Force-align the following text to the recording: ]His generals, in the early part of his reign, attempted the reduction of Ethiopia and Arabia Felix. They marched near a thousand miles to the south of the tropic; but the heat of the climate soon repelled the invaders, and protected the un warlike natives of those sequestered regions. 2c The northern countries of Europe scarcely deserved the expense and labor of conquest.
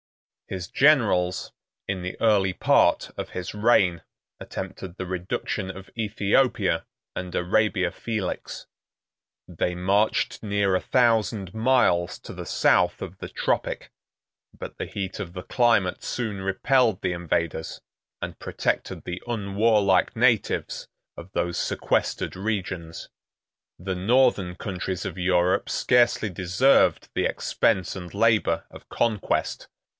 ]His 0.51 0.67
generals, 0.67 1.53
in 1.87 2.01
the 2.01 2.19
early 2.19 2.51
part 2.51 3.11
of 3.17 3.29
his 3.29 3.53
reign, 3.53 4.01
attempted 4.39 4.97
the 4.97 5.05
reduction 5.05 5.69
of 5.69 5.91
Ethiopia 5.95 6.83
and 7.15 7.33
Arabia 7.35 7.91
Felix. 7.91 8.65
They 9.47 9.75
marched 9.75 10.43
near 10.43 10.75
a 10.75 10.81
thousand 10.81 11.53
miles 11.53 12.17
to 12.19 12.33
the 12.33 12.47
south 12.47 13.01
of 13.01 13.19
the 13.19 13.29
tropic; 13.29 13.91
but 14.57 14.77
the 14.77 14.87
heat 14.87 15.19
of 15.21 15.33
the 15.33 15.43
climate 15.43 16.03
soon 16.03 16.41
repelled 16.41 17.01
the 17.01 17.13
invaders, 17.13 17.79
and 18.21 18.37
protected 18.39 19.03
the 19.05 19.21
un 19.27 19.55
warlike 19.55 20.15
natives 20.17 20.85
of 21.15 21.31
those 21.31 21.57
sequestered 21.57 22.35
regions. 22.35 23.07
2c 23.79 23.85
The 23.85 23.95
northern 23.95 24.55
countries 24.55 25.05
of 25.05 25.17
Europe 25.19 25.69
scarcely 25.69 26.31
deserved 26.31 27.07
the 27.13 27.23
expense 27.25 27.95
and 27.95 28.11
labor 28.13 28.65
of 28.71 28.89
conquest. 28.89 29.69